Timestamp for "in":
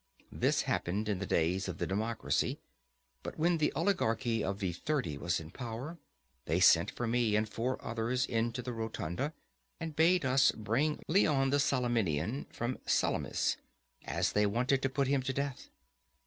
1.07-1.19, 5.39-5.51